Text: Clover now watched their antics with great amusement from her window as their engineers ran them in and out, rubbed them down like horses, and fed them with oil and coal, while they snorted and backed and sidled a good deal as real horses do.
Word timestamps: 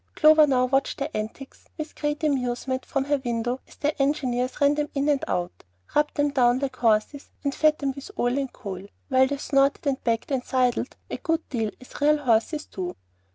Clover 0.15 0.47
now 0.47 0.65
watched 0.65 0.97
their 0.97 1.11
antics 1.13 1.65
with 1.77 1.93
great 1.93 2.23
amusement 2.23 2.87
from 2.87 3.03
her 3.03 3.19
window 3.23 3.59
as 3.67 3.75
their 3.75 3.93
engineers 3.99 4.59
ran 4.59 4.73
them 4.73 4.89
in 4.95 5.07
and 5.09 5.23
out, 5.27 5.63
rubbed 5.95 6.15
them 6.15 6.29
down 6.31 6.57
like 6.57 6.77
horses, 6.77 7.29
and 7.43 7.53
fed 7.53 7.77
them 7.77 7.91
with 7.95 8.09
oil 8.17 8.39
and 8.39 8.51
coal, 8.51 8.81
while 9.09 9.27
they 9.27 9.37
snorted 9.37 9.85
and 9.85 10.03
backed 10.03 10.31
and 10.31 10.43
sidled 10.43 10.97
a 11.11 11.17
good 11.17 11.47
deal 11.49 11.69
as 11.79 12.01
real 12.01 12.17
horses 12.17 12.65
do. 12.65 12.95